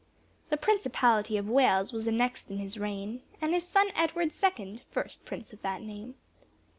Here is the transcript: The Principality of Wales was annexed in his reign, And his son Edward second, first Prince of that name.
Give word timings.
The 0.49 0.57
Principality 0.57 1.37
of 1.37 1.47
Wales 1.47 1.93
was 1.93 2.07
annexed 2.07 2.49
in 2.49 2.57
his 2.57 2.75
reign, 2.75 3.21
And 3.39 3.53
his 3.53 3.67
son 3.67 3.89
Edward 3.93 4.33
second, 4.33 4.81
first 4.89 5.25
Prince 5.25 5.53
of 5.53 5.61
that 5.61 5.83
name. 5.83 6.15